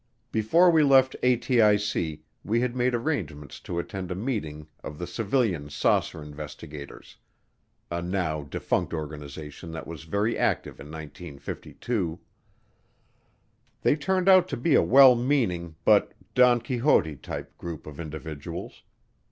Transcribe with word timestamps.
Before 0.31 0.71
we 0.71 0.81
left 0.81 1.15
ATIC 1.21 2.21
we 2.43 2.59
had 2.61 2.75
made 2.75 2.95
arrangements 2.95 3.59
to 3.59 3.77
attend 3.77 4.09
a 4.09 4.15
meeting 4.15 4.65
of 4.83 4.97
the 4.97 5.05
Civilian 5.05 5.69
Saucer 5.69 6.23
Investigators, 6.23 7.17
a 7.91 8.01
now 8.01 8.41
defunct 8.41 8.95
organization 8.95 9.71
that 9.73 9.85
was 9.85 10.05
very 10.05 10.35
active 10.35 10.79
in 10.79 10.87
1952. 10.87 12.19
They 13.83 13.95
turned 13.95 14.27
out 14.27 14.47
to 14.47 14.57
be 14.57 14.73
a 14.73 14.81
well 14.81 15.13
meaning 15.13 15.75
but 15.85 16.15
Don 16.33 16.61
Quixote 16.61 17.15
type 17.17 17.55
group 17.59 17.85
of 17.85 17.99
individuals. 17.99 18.81